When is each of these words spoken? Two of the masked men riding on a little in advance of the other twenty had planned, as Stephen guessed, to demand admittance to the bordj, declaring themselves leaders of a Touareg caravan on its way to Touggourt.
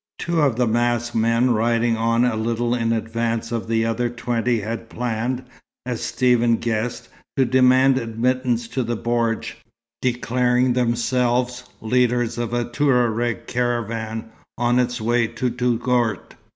Two 0.17 0.41
of 0.41 0.55
the 0.55 0.65
masked 0.65 1.13
men 1.15 1.51
riding 1.51 1.95
on 1.95 2.25
a 2.25 2.35
little 2.35 2.73
in 2.73 2.91
advance 2.91 3.51
of 3.51 3.67
the 3.67 3.85
other 3.85 4.09
twenty 4.09 4.61
had 4.61 4.89
planned, 4.89 5.43
as 5.85 6.01
Stephen 6.01 6.57
guessed, 6.57 7.07
to 7.37 7.45
demand 7.45 7.99
admittance 7.99 8.67
to 8.69 8.81
the 8.81 8.97
bordj, 8.97 9.53
declaring 10.01 10.73
themselves 10.73 11.65
leaders 11.81 12.39
of 12.39 12.51
a 12.51 12.65
Touareg 12.65 13.45
caravan 13.45 14.31
on 14.57 14.79
its 14.79 14.99
way 14.99 15.27
to 15.27 15.51
Touggourt. 15.51 16.33